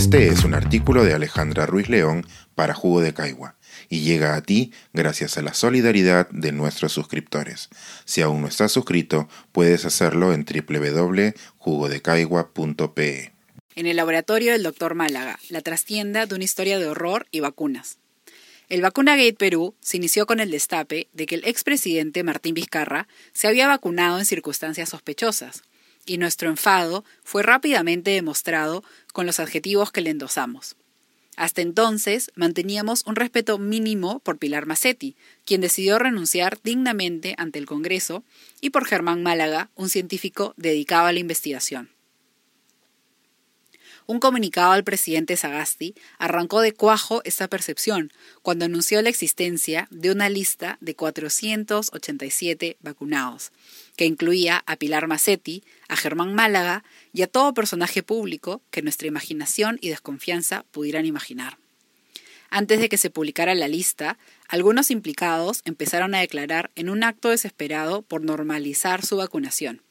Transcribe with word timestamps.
Este 0.00 0.28
es 0.28 0.44
un 0.44 0.54
artículo 0.54 1.04
de 1.04 1.12
Alejandra 1.12 1.66
Ruiz 1.66 1.90
León 1.90 2.26
para 2.54 2.72
Jugo 2.72 3.02
de 3.02 3.12
Caigua 3.12 3.58
y 3.90 4.00
llega 4.00 4.34
a 4.34 4.40
ti 4.40 4.72
gracias 4.94 5.36
a 5.36 5.42
la 5.42 5.52
solidaridad 5.52 6.26
de 6.30 6.52
nuestros 6.52 6.92
suscriptores. 6.92 7.68
Si 8.06 8.22
aún 8.22 8.40
no 8.40 8.48
estás 8.48 8.72
suscrito, 8.72 9.28
puedes 9.52 9.84
hacerlo 9.84 10.32
en 10.32 10.46
www.jugodecaigua.pe. 10.46 13.34
En 13.76 13.86
el 13.86 13.96
laboratorio 13.96 14.52
del 14.52 14.62
Dr. 14.62 14.94
Málaga, 14.94 15.38
la 15.50 15.60
trastienda 15.60 16.24
de 16.24 16.34
una 16.34 16.44
historia 16.44 16.78
de 16.78 16.86
horror 16.86 17.26
y 17.30 17.40
vacunas. 17.40 17.98
El 18.70 18.80
Vacuna 18.80 19.16
Gate 19.16 19.34
Perú 19.34 19.74
se 19.80 19.98
inició 19.98 20.24
con 20.24 20.40
el 20.40 20.50
destape 20.50 21.08
de 21.12 21.26
que 21.26 21.34
el 21.34 21.44
expresidente 21.44 22.22
Martín 22.22 22.54
Vizcarra 22.54 23.06
se 23.34 23.48
había 23.48 23.68
vacunado 23.68 24.18
en 24.18 24.24
circunstancias 24.24 24.88
sospechosas, 24.88 25.62
y 26.06 26.18
nuestro 26.18 26.48
enfado 26.48 27.04
fue 27.22 27.42
rápidamente 27.42 28.10
demostrado 28.10 28.82
con 29.12 29.26
los 29.26 29.40
adjetivos 29.40 29.92
que 29.92 30.00
le 30.00 30.10
endosamos. 30.10 30.76
Hasta 31.36 31.62
entonces 31.62 32.30
manteníamos 32.34 33.02
un 33.06 33.16
respeto 33.16 33.58
mínimo 33.58 34.18
por 34.20 34.36
Pilar 34.36 34.66
Massetti, 34.66 35.16
quien 35.46 35.60
decidió 35.62 35.98
renunciar 35.98 36.58
dignamente 36.62 37.34
ante 37.38 37.58
el 37.58 37.66
Congreso, 37.66 38.24
y 38.60 38.70
por 38.70 38.84
Germán 38.84 39.22
Málaga, 39.22 39.70
un 39.74 39.88
científico 39.88 40.52
dedicado 40.56 41.06
a 41.06 41.12
la 41.12 41.20
investigación. 41.20 41.90
Un 44.10 44.18
comunicado 44.18 44.72
al 44.72 44.82
presidente 44.82 45.36
Sagasti 45.36 45.94
arrancó 46.18 46.60
de 46.62 46.72
cuajo 46.72 47.22
esta 47.24 47.46
percepción 47.46 48.12
cuando 48.42 48.64
anunció 48.64 49.00
la 49.02 49.08
existencia 49.08 49.86
de 49.92 50.10
una 50.10 50.28
lista 50.28 50.78
de 50.80 50.96
487 50.96 52.76
vacunados, 52.80 53.52
que 53.96 54.06
incluía 54.06 54.64
a 54.66 54.74
Pilar 54.74 55.06
Massetti, 55.06 55.62
a 55.90 55.96
Germán 55.96 56.34
Málaga 56.34 56.84
y 57.12 57.22
a 57.22 57.26
todo 57.26 57.52
personaje 57.52 58.02
público 58.02 58.62
que 58.70 58.80
nuestra 58.80 59.08
imaginación 59.08 59.78
y 59.80 59.90
desconfianza 59.90 60.64
pudieran 60.70 61.04
imaginar. 61.04 61.58
Antes 62.48 62.80
de 62.80 62.88
que 62.88 62.96
se 62.96 63.10
publicara 63.10 63.54
la 63.54 63.68
lista, 63.68 64.18
algunos 64.48 64.90
implicados 64.90 65.62
empezaron 65.64 66.14
a 66.14 66.20
declarar 66.20 66.70
en 66.74 66.90
un 66.90 67.04
acto 67.04 67.28
desesperado 67.28 68.02
por 68.02 68.22
normalizar 68.22 69.04
su 69.04 69.16
vacunación. 69.16 69.82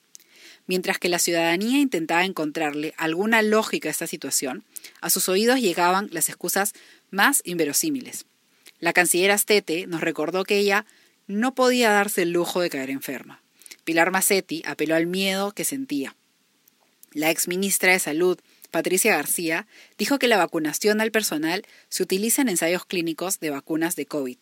Mientras 0.67 0.99
que 0.99 1.09
la 1.09 1.19
ciudadanía 1.19 1.79
intentaba 1.79 2.25
encontrarle 2.25 2.93
alguna 2.97 3.41
lógica 3.41 3.89
a 3.89 3.91
esta 3.91 4.07
situación, 4.07 4.63
a 5.01 5.09
sus 5.09 5.29
oídos 5.29 5.59
llegaban 5.59 6.09
las 6.11 6.29
excusas 6.29 6.73
más 7.11 7.41
inverosímiles. 7.43 8.25
La 8.79 8.93
canciller 8.93 9.31
Astete 9.31 9.87
nos 9.87 10.01
recordó 10.01 10.43
que 10.43 10.57
ella 10.57 10.85
no 11.27 11.55
podía 11.55 11.91
darse 11.91 12.21
el 12.21 12.31
lujo 12.31 12.61
de 12.61 12.69
caer 12.69 12.89
enferma. 12.89 13.41
Pilar 13.89 14.11
Massetti 14.11 14.61
apeló 14.67 14.93
al 14.93 15.07
miedo 15.07 15.51
que 15.51 15.65
sentía. 15.65 16.15
La 17.11 17.31
ex 17.31 17.47
ministra 17.47 17.91
de 17.91 17.97
Salud, 17.97 18.37
Patricia 18.69 19.15
García, 19.15 19.65
dijo 19.97 20.19
que 20.19 20.27
la 20.27 20.37
vacunación 20.37 21.01
al 21.01 21.09
personal 21.09 21.65
se 21.89 22.03
utiliza 22.03 22.43
en 22.43 22.49
ensayos 22.49 22.85
clínicos 22.85 23.39
de 23.39 23.49
vacunas 23.49 23.95
de 23.95 24.05
COVID. 24.05 24.37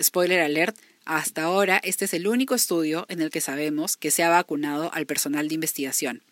Spoiler 0.00 0.40
alert, 0.40 0.78
hasta 1.04 1.42
ahora, 1.42 1.78
este 1.84 2.06
es 2.06 2.14
el 2.14 2.26
único 2.26 2.54
estudio 2.54 3.04
en 3.10 3.20
el 3.20 3.28
que 3.28 3.42
sabemos 3.42 3.98
que 3.98 4.10
se 4.10 4.22
ha 4.22 4.30
vacunado 4.30 4.90
al 4.94 5.04
personal 5.04 5.48
de 5.48 5.56
investigación. 5.56 6.22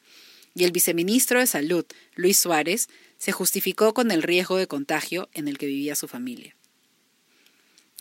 Y 0.54 0.64
el 0.64 0.72
viceministro 0.72 1.40
de 1.40 1.46
Salud, 1.46 1.84
Luis 2.14 2.38
Suárez, 2.38 2.88
se 3.18 3.32
justificó 3.32 3.92
con 3.92 4.10
el 4.10 4.22
riesgo 4.22 4.56
de 4.56 4.68
contagio 4.68 5.28
en 5.34 5.48
el 5.48 5.58
que 5.58 5.66
vivía 5.66 5.96
su 5.96 6.08
familia. 6.08 6.56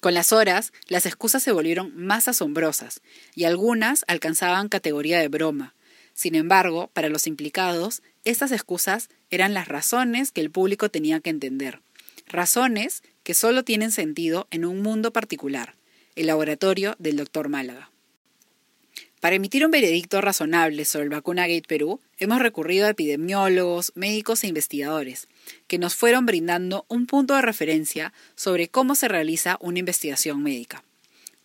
Con 0.03 0.13
las 0.13 0.33
horas, 0.33 0.73
las 0.89 1.05
excusas 1.05 1.41
se 1.41 1.53
volvieron 1.53 1.95
más 1.95 2.27
asombrosas 2.27 2.99
y 3.35 3.45
algunas 3.45 4.03
alcanzaban 4.09 4.67
categoría 4.67 5.17
de 5.17 5.29
broma. 5.29 5.75
Sin 6.13 6.35
embargo, 6.35 6.89
para 6.91 7.07
los 7.07 7.25
implicados, 7.25 8.03
estas 8.25 8.51
excusas 8.51 9.07
eran 9.29 9.53
las 9.53 9.69
razones 9.69 10.33
que 10.33 10.41
el 10.41 10.51
público 10.51 10.89
tenía 10.89 11.21
que 11.21 11.29
entender. 11.29 11.79
Razones 12.27 13.01
que 13.23 13.33
solo 13.33 13.63
tienen 13.63 13.93
sentido 13.93 14.49
en 14.51 14.65
un 14.65 14.81
mundo 14.81 15.13
particular, 15.13 15.77
el 16.17 16.27
laboratorio 16.27 16.97
del 16.99 17.15
Dr. 17.15 17.47
Málaga. 17.47 17.92
Para 19.23 19.37
emitir 19.37 19.63
un 19.63 19.71
veredicto 19.71 20.19
razonable 20.19 20.83
sobre 20.83 21.05
el 21.05 21.09
vacuna 21.09 21.47
Gate 21.47 21.63
Perú, 21.65 22.01
hemos 22.17 22.41
recurrido 22.41 22.87
a 22.87 22.89
epidemiólogos, 22.89 23.93
médicos 23.95 24.43
e 24.43 24.47
investigadores, 24.47 25.29
que 25.67 25.77
nos 25.77 25.95
fueron 25.95 26.25
brindando 26.25 26.85
un 26.89 27.05
punto 27.07 27.33
de 27.33 27.41
referencia 27.41 28.11
sobre 28.35 28.67
cómo 28.67 28.95
se 28.95 29.07
realiza 29.07 29.57
una 29.61 29.79
investigación 29.79 30.43
médica. 30.43 30.83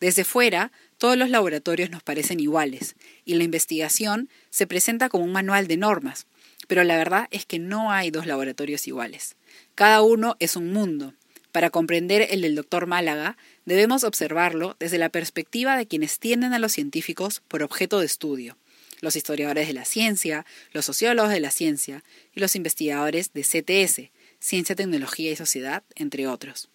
Desde 0.00 0.24
fuera, 0.24 0.72
todos 0.96 1.16
los 1.16 1.30
laboratorios 1.30 1.88
nos 1.88 2.02
parecen 2.02 2.40
iguales, 2.40 2.96
y 3.24 3.34
la 3.34 3.44
investigación 3.44 4.28
se 4.50 4.66
presenta 4.66 5.08
como 5.08 5.22
un 5.22 5.30
manual 5.30 5.68
de 5.68 5.76
normas, 5.76 6.26
pero 6.66 6.82
la 6.82 6.96
verdad 6.96 7.28
es 7.30 7.46
que 7.46 7.60
no 7.60 7.92
hay 7.92 8.10
dos 8.10 8.26
laboratorios 8.26 8.88
iguales. 8.88 9.36
Cada 9.76 10.02
uno 10.02 10.34
es 10.40 10.56
un 10.56 10.72
mundo, 10.72 11.14
para 11.52 11.70
comprender 11.70 12.26
el 12.30 12.42
del 12.42 12.54
doctor 12.54 12.86
Málaga, 12.86 13.36
debemos 13.64 14.04
observarlo 14.04 14.76
desde 14.78 14.98
la 14.98 15.08
perspectiva 15.08 15.76
de 15.76 15.86
quienes 15.86 16.18
tienen 16.18 16.52
a 16.52 16.58
los 16.58 16.72
científicos 16.72 17.42
por 17.48 17.62
objeto 17.62 18.00
de 18.00 18.06
estudio, 18.06 18.56
los 19.00 19.16
historiadores 19.16 19.66
de 19.66 19.74
la 19.74 19.84
ciencia, 19.84 20.44
los 20.72 20.84
sociólogos 20.84 21.30
de 21.30 21.40
la 21.40 21.50
ciencia 21.50 22.04
y 22.34 22.40
los 22.40 22.54
investigadores 22.56 23.32
de 23.32 23.42
CTS, 23.42 24.10
Ciencia, 24.40 24.76
Tecnología 24.76 25.32
y 25.32 25.36
Sociedad, 25.36 25.82
entre 25.96 26.26
otros. 26.28 26.68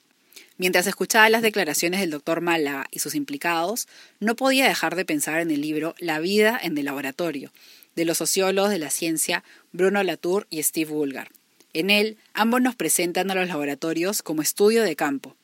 Mientras 0.58 0.86
escuchaba 0.86 1.30
las 1.30 1.42
declaraciones 1.42 2.00
del 2.00 2.12
doctor 2.12 2.42
Málaga 2.42 2.88
y 2.92 3.00
sus 3.00 3.16
implicados, 3.16 3.88
no 4.20 4.36
podía 4.36 4.68
dejar 4.68 4.96
de 4.96 5.06
pensar 5.06 5.40
en 5.40 5.52
el 5.52 5.62
libro 5.62 5.96
La 5.98 6.20
vida 6.20 6.60
en 6.62 6.78
el 6.78 6.86
laboratorio, 6.86 7.52
de 7.96 8.06
los 8.06 8.18
sociólogos 8.18 8.72
de 8.72 8.80
la 8.80 8.90
ciencia 8.90 9.44
Bruno 9.72 10.04
Latour 10.04 10.48
y 10.50 10.62
Steve 10.62 10.92
Woolgar 10.92 11.30
en 11.74 11.90
él, 11.90 12.18
ambos 12.34 12.62
nos 12.62 12.76
presentan 12.76 13.32
a 13.32 13.36
los 13.36 13.48
laboratorios 13.48 14.22
como 14.22 14.42
estudio 14.42 14.84
de 14.84 14.96
campo. 14.96 15.36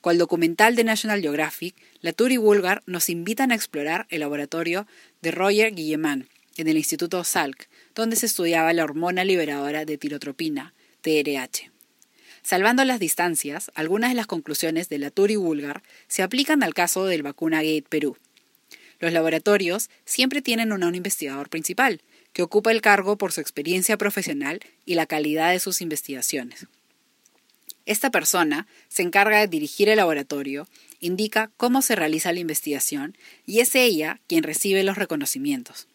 Cual 0.00 0.18
documental 0.18 0.76
de 0.76 0.84
National 0.84 1.20
Geographic, 1.20 1.74
Latour 2.00 2.32
y 2.32 2.38
Woolgar 2.38 2.82
nos 2.86 3.08
invitan 3.08 3.50
a 3.50 3.54
explorar 3.54 4.06
el 4.10 4.20
laboratorio 4.20 4.86
de 5.22 5.30
Roger 5.30 5.74
Guillemin 5.74 6.28
en 6.56 6.68
el 6.68 6.76
Instituto 6.76 7.22
Salk, 7.24 7.68
donde 7.94 8.16
se 8.16 8.26
estudiaba 8.26 8.72
la 8.72 8.84
hormona 8.84 9.24
liberadora 9.24 9.84
de 9.84 9.98
tirotropina, 9.98 10.74
TRH. 11.02 11.70
Salvando 12.42 12.84
las 12.84 13.00
distancias, 13.00 13.70
algunas 13.74 14.10
de 14.10 14.16
las 14.16 14.26
conclusiones 14.26 14.88
de 14.88 14.98
Latour 14.98 15.30
y 15.30 15.36
Woolgar 15.36 15.82
se 16.06 16.22
aplican 16.22 16.62
al 16.62 16.74
caso 16.74 17.06
del 17.06 17.22
vacuna 17.22 17.62
Gate 17.62 17.86
Perú. 17.88 18.16
Los 18.98 19.12
laboratorios 19.12 19.90
siempre 20.04 20.42
tienen 20.42 20.72
un 20.72 20.94
investigador 20.94 21.50
principal, 21.50 22.00
que 22.36 22.42
ocupa 22.42 22.70
el 22.70 22.82
cargo 22.82 23.16
por 23.16 23.32
su 23.32 23.40
experiencia 23.40 23.96
profesional 23.96 24.60
y 24.84 24.94
la 24.94 25.06
calidad 25.06 25.52
de 25.52 25.58
sus 25.58 25.80
investigaciones. 25.80 26.66
Esta 27.86 28.10
persona 28.10 28.66
se 28.88 29.00
encarga 29.00 29.40
de 29.40 29.48
dirigir 29.48 29.88
el 29.88 29.96
laboratorio, 29.96 30.68
indica 31.00 31.50
cómo 31.56 31.80
se 31.80 31.96
realiza 31.96 32.34
la 32.34 32.40
investigación 32.40 33.16
y 33.46 33.60
es 33.60 33.74
ella 33.74 34.20
quien 34.26 34.42
recibe 34.42 34.84
los 34.84 34.98
reconocimientos. 34.98 35.88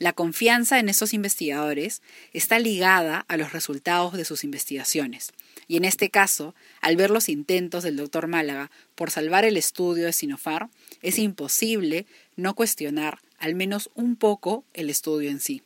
La 0.00 0.12
confianza 0.12 0.80
en 0.80 0.88
esos 0.88 1.14
investigadores 1.14 2.02
está 2.32 2.58
ligada 2.58 3.24
a 3.28 3.36
los 3.36 3.52
resultados 3.52 4.14
de 4.14 4.24
sus 4.24 4.42
investigaciones. 4.42 5.32
Y 5.68 5.76
en 5.76 5.84
este 5.84 6.10
caso, 6.10 6.56
al 6.80 6.96
ver 6.96 7.10
los 7.10 7.28
intentos 7.28 7.84
del 7.84 7.94
doctor 7.94 8.26
Málaga 8.26 8.72
por 8.96 9.12
salvar 9.12 9.44
el 9.44 9.56
estudio 9.56 10.06
de 10.06 10.12
Sinopharm, 10.12 10.68
es 11.00 11.20
imposible 11.20 12.06
no 12.34 12.56
cuestionar 12.56 13.20
al 13.38 13.54
menos 13.54 13.88
un 13.94 14.16
poco 14.16 14.64
el 14.74 14.90
estudio 14.90 15.30
en 15.30 15.38
sí. 15.38 15.62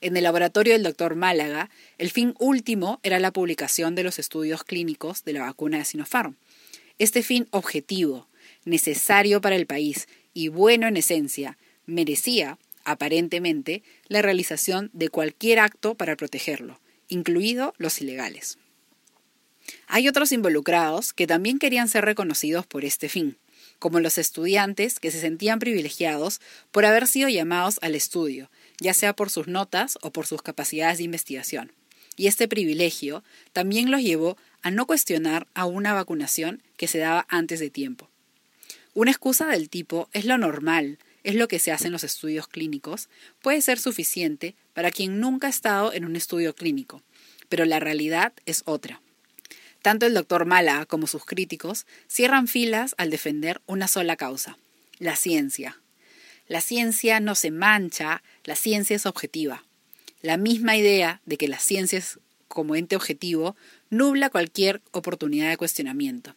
En 0.00 0.16
el 0.16 0.24
laboratorio 0.24 0.74
del 0.74 0.82
doctor 0.82 1.14
Málaga, 1.14 1.70
el 1.98 2.10
fin 2.10 2.34
último 2.38 3.00
era 3.02 3.18
la 3.18 3.32
publicación 3.32 3.94
de 3.94 4.02
los 4.02 4.18
estudios 4.18 4.62
clínicos 4.62 5.24
de 5.24 5.32
la 5.32 5.42
vacuna 5.42 5.78
de 5.78 5.84
Sinopharm. 5.84 6.36
Este 6.98 7.22
fin 7.22 7.48
objetivo, 7.50 8.28
necesario 8.64 9.40
para 9.40 9.56
el 9.56 9.66
país 9.66 10.06
y 10.34 10.48
bueno 10.48 10.86
en 10.86 10.96
esencia, 10.96 11.56
merecía, 11.86 12.58
aparentemente, 12.84 13.82
la 14.08 14.22
realización 14.22 14.90
de 14.92 15.08
cualquier 15.08 15.60
acto 15.60 15.94
para 15.94 16.16
protegerlo, 16.16 16.78
incluidos 17.08 17.72
los 17.78 18.00
ilegales. 18.00 18.58
Hay 19.86 20.08
otros 20.08 20.30
involucrados 20.32 21.12
que 21.12 21.26
también 21.26 21.58
querían 21.58 21.88
ser 21.88 22.04
reconocidos 22.04 22.66
por 22.66 22.84
este 22.84 23.08
fin, 23.08 23.36
como 23.78 24.00
los 24.00 24.18
estudiantes 24.18 25.00
que 25.00 25.10
se 25.10 25.20
sentían 25.20 25.58
privilegiados 25.58 26.40
por 26.70 26.84
haber 26.84 27.06
sido 27.06 27.28
llamados 27.28 27.78
al 27.82 27.94
estudio 27.94 28.50
ya 28.80 28.94
sea 28.94 29.14
por 29.14 29.30
sus 29.30 29.48
notas 29.48 29.98
o 30.02 30.10
por 30.12 30.26
sus 30.26 30.42
capacidades 30.42 30.98
de 30.98 31.04
investigación. 31.04 31.72
Y 32.16 32.28
este 32.28 32.48
privilegio 32.48 33.22
también 33.52 33.90
los 33.90 34.02
llevó 34.02 34.36
a 34.62 34.70
no 34.70 34.86
cuestionar 34.86 35.46
a 35.54 35.66
una 35.66 35.92
vacunación 35.94 36.62
que 36.76 36.88
se 36.88 36.98
daba 36.98 37.26
antes 37.28 37.60
de 37.60 37.70
tiempo. 37.70 38.08
Una 38.94 39.10
excusa 39.10 39.46
del 39.46 39.68
tipo 39.68 40.08
es 40.12 40.24
lo 40.24 40.38
normal, 40.38 40.98
es 41.22 41.34
lo 41.34 41.48
que 41.48 41.58
se 41.58 41.72
hace 41.72 41.86
en 41.86 41.92
los 41.92 42.04
estudios 42.04 42.48
clínicos, 42.48 43.08
puede 43.42 43.60
ser 43.60 43.78
suficiente 43.78 44.54
para 44.72 44.90
quien 44.90 45.20
nunca 45.20 45.48
ha 45.48 45.50
estado 45.50 45.92
en 45.92 46.04
un 46.04 46.16
estudio 46.16 46.54
clínico, 46.54 47.02
pero 47.48 47.64
la 47.64 47.80
realidad 47.80 48.32
es 48.46 48.62
otra. 48.64 49.02
Tanto 49.82 50.06
el 50.06 50.14
doctor 50.14 50.46
Mala 50.46 50.86
como 50.86 51.06
sus 51.06 51.24
críticos 51.24 51.86
cierran 52.08 52.48
filas 52.48 52.94
al 52.98 53.10
defender 53.10 53.60
una 53.66 53.86
sola 53.86 54.16
causa, 54.16 54.56
la 54.98 55.14
ciencia, 55.14 55.78
la 56.48 56.60
ciencia 56.60 57.20
no 57.20 57.34
se 57.34 57.50
mancha, 57.50 58.22
la 58.44 58.56
ciencia 58.56 58.96
es 58.96 59.06
objetiva. 59.06 59.64
La 60.22 60.36
misma 60.36 60.76
idea 60.76 61.20
de 61.26 61.36
que 61.36 61.48
la 61.48 61.58
ciencia 61.58 61.98
es 61.98 62.18
como 62.48 62.76
ente 62.76 62.96
objetivo 62.96 63.56
nubla 63.90 64.30
cualquier 64.30 64.80
oportunidad 64.92 65.50
de 65.50 65.56
cuestionamiento. 65.56 66.34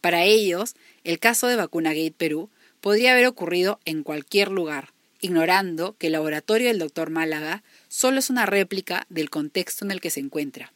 Para 0.00 0.24
ellos, 0.24 0.74
el 1.04 1.18
caso 1.18 1.46
de 1.46 1.56
Vacunagate 1.56 2.14
Perú 2.16 2.50
podría 2.80 3.12
haber 3.12 3.26
ocurrido 3.26 3.78
en 3.84 4.02
cualquier 4.02 4.50
lugar, 4.50 4.92
ignorando 5.20 5.96
que 5.98 6.08
el 6.08 6.14
laboratorio 6.14 6.68
del 6.68 6.80
doctor 6.80 7.10
Málaga 7.10 7.62
solo 7.88 8.18
es 8.18 8.28
una 8.28 8.46
réplica 8.46 9.06
del 9.08 9.30
contexto 9.30 9.84
en 9.84 9.92
el 9.92 10.00
que 10.00 10.10
se 10.10 10.20
encuentra. 10.20 10.72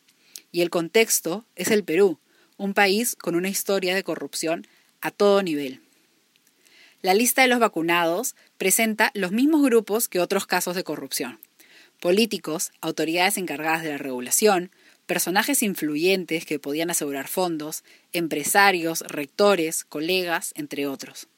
Y 0.52 0.62
el 0.62 0.70
contexto 0.70 1.44
es 1.56 1.72
el 1.72 1.82
Perú, 1.82 2.18
un 2.56 2.72
país 2.72 3.16
con 3.16 3.34
una 3.34 3.48
historia 3.48 3.94
de 3.94 4.04
corrupción 4.04 4.66
a 5.00 5.10
todo 5.10 5.42
nivel. 5.42 5.80
La 7.02 7.14
lista 7.14 7.42
de 7.42 7.48
los 7.48 7.58
vacunados 7.58 8.34
presenta 8.58 9.10
los 9.14 9.30
mismos 9.30 9.62
grupos 9.62 10.08
que 10.08 10.20
otros 10.20 10.46
casos 10.46 10.74
de 10.74 10.84
corrupción. 10.84 11.38
Políticos, 12.00 12.72
autoridades 12.80 13.36
encargadas 13.36 13.82
de 13.82 13.90
la 13.90 13.98
regulación, 13.98 14.70
personajes 15.06 15.62
influyentes 15.62 16.46
que 16.46 16.58
podían 16.58 16.90
asegurar 16.90 17.28
fondos, 17.28 17.84
empresarios, 18.12 19.00
rectores, 19.02 19.84
colegas, 19.84 20.52
entre 20.56 20.86
otros. 20.86 21.28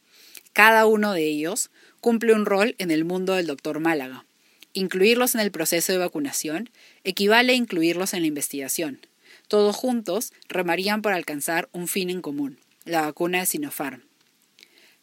Cada 0.53 0.87
uno 0.87 1.13
de 1.13 1.25
ellos 1.25 1.71
cumple 2.01 2.33
un 2.33 2.47
rol 2.47 2.75
en 2.79 2.91
el 2.91 3.05
mundo 3.05 3.35
del 3.35 3.47
doctor 3.47 3.81
Málaga. 3.81 4.25
Incluirlos 4.73 5.35
en 5.35 5.41
el 5.41 5.51
proceso 5.51 5.93
de 5.93 5.99
vacunación 5.99 6.71
equivale 7.05 7.53
a 7.53 7.57
incluirlos 7.57 8.15
en 8.15 8.23
la 8.23 8.29
investigación. 8.29 9.01
Todos 9.49 9.77
juntos 9.77 10.33
remarían 10.49 11.03
por 11.03 11.13
alcanzar 11.13 11.69
un 11.73 11.89
fin 11.89 12.11
en 12.11 12.21
común, 12.21 12.59
la 12.85 13.03
vacuna 13.03 13.41
de 13.41 13.47
Sinopharm. 13.47 14.08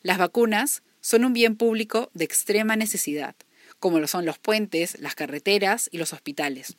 Las 0.05 0.19
vacunas 0.19 0.83
son 1.01 1.25
un 1.25 1.33
bien 1.33 1.55
público 1.55 2.11
de 2.13 2.25
extrema 2.25 2.75
necesidad, 2.75 3.35
como 3.79 3.99
lo 3.99 4.07
son 4.07 4.23
los 4.23 4.37
puentes, 4.37 4.99
las 4.99 5.15
carreteras 5.15 5.89
y 5.91 5.97
los 5.97 6.13
hospitales. 6.13 6.77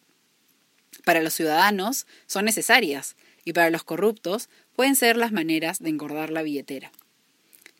Para 1.05 1.21
los 1.23 1.35
ciudadanos 1.35 2.07
son 2.29 2.45
necesarias 2.45 3.17
y 3.45 3.53
para 3.53 3.71
los 3.71 3.83
corruptos 3.83 4.49
pueden 4.77 4.95
ser 4.95 5.17
las 5.17 5.33
maneras 5.33 5.81
de 5.81 5.91
engordar 5.91 6.31
la 6.31 6.43
billetera. 6.43 6.93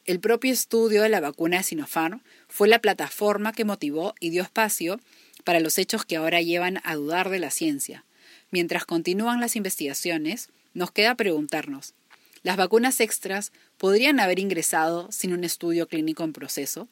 El 0.05 0.19
propio 0.19 0.53
estudio 0.53 1.03
de 1.03 1.11
la 1.11 1.21
vacuna 1.21 1.59
de 1.59 1.63
Sinopharm 1.63 2.25
fue 2.49 2.67
la 2.67 2.81
plataforma 2.81 3.53
que 3.53 3.65
motivó 3.65 4.17
y 4.19 4.31
dio 4.31 4.43
espacio 4.43 4.99
para 5.45 5.61
los 5.61 5.79
hechos 5.79 6.05
que 6.05 6.17
ahora 6.17 6.41
llevan 6.41 6.81
a 6.83 6.97
dudar 6.97 7.31
de 7.31 7.39
la 7.39 7.53
ciencia. 7.53 8.05
Mientras 8.51 8.85
continúan 8.85 9.41
las 9.41 9.55
investigaciones, 9.55 10.49
nos 10.75 10.91
queda 10.91 11.15
preguntarnos, 11.15 11.95
¿las 12.47 12.57
vacunas 12.57 13.01
extras 13.01 13.51
podrían 13.77 14.21
haber 14.21 14.39
ingresado 14.39 15.11
sin 15.11 15.33
un 15.33 15.43
estudio 15.43 15.89
clínico 15.89 16.23
en 16.23 16.33
proceso? 16.33 16.89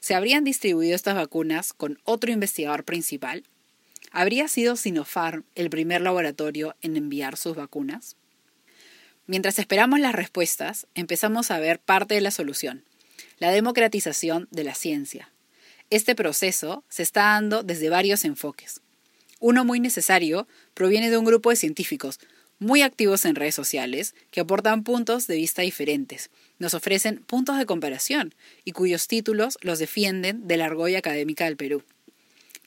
¿Se 0.00 0.16
habrían 0.16 0.42
distribuido 0.42 0.96
estas 0.96 1.14
vacunas 1.14 1.72
con 1.72 2.00
otro 2.02 2.32
investigador 2.32 2.82
principal? 2.82 3.44
¿Habría 4.10 4.48
sido 4.48 4.74
Sinopharm 4.74 5.44
el 5.54 5.70
primer 5.70 6.00
laboratorio 6.00 6.74
en 6.82 6.96
enviar 6.96 7.36
sus 7.36 7.54
vacunas? 7.54 8.16
Mientras 9.28 9.60
esperamos 9.60 10.00
las 10.00 10.12
respuestas, 10.12 10.88
empezamos 10.96 11.52
a 11.52 11.60
ver 11.60 11.78
parte 11.78 12.16
de 12.16 12.20
la 12.20 12.32
solución, 12.32 12.82
la 13.38 13.52
democratización 13.52 14.48
de 14.50 14.64
la 14.64 14.74
ciencia. 14.74 15.30
Este 15.90 16.16
proceso 16.16 16.82
se 16.88 17.04
está 17.04 17.26
dando 17.26 17.62
desde 17.62 17.90
varios 17.90 18.24
enfoques. 18.24 18.80
Uno 19.38 19.64
muy 19.64 19.78
necesario 19.78 20.48
proviene 20.74 21.10
de 21.10 21.16
un 21.16 21.24
grupo 21.24 21.50
de 21.50 21.56
científicos 21.56 22.18
muy 22.60 22.82
activos 22.82 23.24
en 23.24 23.34
redes 23.34 23.54
sociales 23.54 24.14
que 24.30 24.40
aportan 24.40 24.84
puntos 24.84 25.26
de 25.26 25.36
vista 25.36 25.62
diferentes, 25.62 26.30
nos 26.58 26.74
ofrecen 26.74 27.18
puntos 27.26 27.58
de 27.58 27.66
comparación 27.66 28.34
y 28.64 28.72
cuyos 28.72 29.08
títulos 29.08 29.58
los 29.62 29.78
defienden 29.80 30.46
de 30.46 30.58
la 30.58 30.66
argolla 30.66 30.98
académica 30.98 31.46
del 31.46 31.56
Perú. 31.56 31.82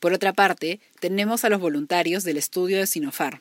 Por 0.02 0.12
otra 0.12 0.34
parte, 0.34 0.82
tenemos 1.00 1.46
a 1.46 1.50
los 1.50 1.62
voluntarios 1.62 2.26
del 2.26 2.38
estudio 2.38 2.80
de 2.80 2.88
Sinopharm. 2.88 3.40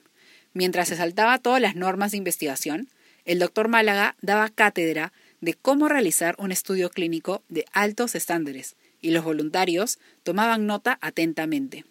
Mientras 0.53 0.89
se 0.89 0.97
saltaba 0.97 1.39
todas 1.39 1.61
las 1.61 1.75
normas 1.75 2.13
de 2.13 2.19
investigación, 2.19 2.89
el 3.25 3.39
doctor 3.39 3.69
Málaga 3.69 4.15
daba 4.21 4.51
cátedra 4.51 5.13
de 5.41 5.55
cómo 5.55 5.89
realizar 5.89 6.37
un 6.39 6.53
estudio 6.53 6.91
clínico 6.91 7.43
de 7.49 7.65
altos 7.73 8.15
estándares 8.15 8.77
y 9.01 9.11
los 9.11 9.25
voluntarios 9.25 9.99
tomaban 10.23 10.67
nota 10.67 10.99
atentamente. 11.01 11.85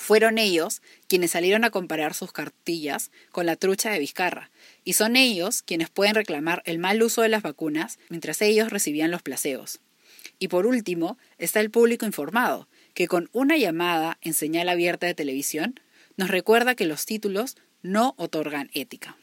Fueron 0.00 0.38
ellos 0.38 0.80
quienes 1.08 1.32
salieron 1.32 1.62
a 1.62 1.70
comparar 1.70 2.14
sus 2.14 2.32
cartillas 2.32 3.10
con 3.32 3.44
la 3.44 3.56
trucha 3.56 3.90
de 3.90 3.98
Vizcarra, 3.98 4.50
y 4.82 4.94
son 4.94 5.14
ellos 5.14 5.60
quienes 5.60 5.90
pueden 5.90 6.14
reclamar 6.14 6.62
el 6.64 6.78
mal 6.78 7.02
uso 7.02 7.20
de 7.20 7.28
las 7.28 7.42
vacunas 7.42 7.98
mientras 8.08 8.40
ellos 8.40 8.70
recibían 8.70 9.10
los 9.10 9.20
placeos. 9.20 9.78
Y 10.38 10.48
por 10.48 10.66
último 10.66 11.18
está 11.36 11.60
el 11.60 11.70
público 11.70 12.06
informado, 12.06 12.66
que 12.94 13.08
con 13.08 13.28
una 13.32 13.58
llamada 13.58 14.16
en 14.22 14.32
señal 14.32 14.70
abierta 14.70 15.06
de 15.06 15.14
televisión 15.14 15.78
nos 16.16 16.30
recuerda 16.30 16.74
que 16.74 16.86
los 16.86 17.04
títulos 17.04 17.58
no 17.82 18.14
otorgan 18.16 18.70
ética. 18.72 19.18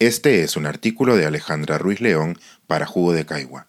Este 0.00 0.42
es 0.42 0.56
un 0.56 0.66
artículo 0.66 1.16
de 1.16 1.26
Alejandra 1.26 1.78
Ruiz 1.78 2.00
León 2.00 2.40
para 2.66 2.86
Jugo 2.86 3.12
de 3.12 3.24
Caigua 3.24 3.68